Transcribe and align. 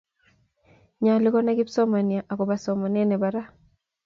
nyoluu 1.01 1.33
konai 1.33 1.57
kipsomanian 1.57 2.27
akubo 2.31 2.53
somnee 2.63 3.05
nebo 3.07 3.27
ra 3.35 3.43